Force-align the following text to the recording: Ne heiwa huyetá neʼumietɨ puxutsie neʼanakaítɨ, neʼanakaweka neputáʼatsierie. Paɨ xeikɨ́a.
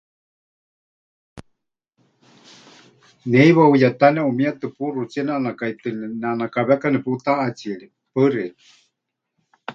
Ne 3.29 3.37
heiwa 3.43 3.63
huyetá 3.69 4.05
neʼumietɨ 4.13 4.65
puxutsie 4.75 5.21
neʼanakaítɨ, 5.25 5.87
neʼanakaweka 6.21 6.87
neputáʼatsierie. 6.93 7.93
Paɨ 8.13 8.27
xeikɨ́a. 8.33 8.63